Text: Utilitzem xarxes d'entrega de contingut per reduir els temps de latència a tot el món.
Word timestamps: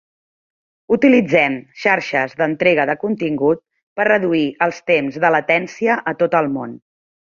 Utilitzem 0.95 1.57
xarxes 1.83 2.33
d'entrega 2.41 2.87
de 2.93 2.97
contingut 3.05 3.63
per 4.01 4.11
reduir 4.13 4.45
els 4.71 4.85
temps 4.93 5.25
de 5.27 5.37
latència 5.41 6.03
a 6.15 6.21
tot 6.25 6.45
el 6.45 6.55
món. 6.61 6.79